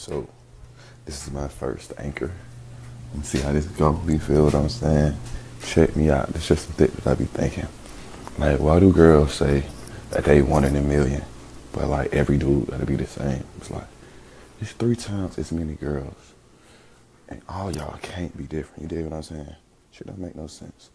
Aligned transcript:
So 0.00 0.26
this 1.04 1.26
is 1.26 1.30
my 1.30 1.46
first 1.46 1.92
anchor. 1.98 2.32
Let's 3.14 3.28
see 3.28 3.40
how 3.40 3.52
this 3.52 3.66
go. 3.66 4.00
You 4.06 4.18
feel 4.18 4.44
what 4.44 4.54
I'm 4.54 4.70
saying? 4.70 5.14
Check 5.62 5.94
me 5.94 6.08
out. 6.08 6.28
This 6.28 6.48
just 6.48 6.64
some 6.64 6.72
things 6.72 6.94
that 6.94 7.06
I 7.06 7.14
be 7.16 7.26
thinking. 7.26 7.66
Like, 8.38 8.60
why 8.60 8.80
do 8.80 8.90
girls 8.94 9.34
say 9.34 9.64
that 10.12 10.24
they 10.24 10.40
one 10.40 10.64
in 10.64 10.74
a 10.74 10.80
million, 10.80 11.22
but 11.72 11.88
like 11.88 12.14
every 12.14 12.38
dude 12.38 12.68
gotta 12.68 12.86
be 12.86 12.96
the 12.96 13.06
same? 13.06 13.44
It's 13.58 13.70
like 13.70 13.88
it's 14.58 14.72
three 14.72 14.96
times 14.96 15.36
as 15.36 15.52
many 15.52 15.74
girls, 15.74 16.32
and 17.28 17.42
all 17.46 17.70
y'all 17.70 17.98
can't 18.00 18.34
be 18.38 18.44
different. 18.44 18.80
You 18.80 18.88
dig 18.88 19.04
what 19.04 19.14
I'm 19.14 19.22
saying? 19.22 19.54
Shit 19.90 20.06
that 20.06 20.16
make 20.16 20.34
no 20.34 20.46
sense. 20.46 20.88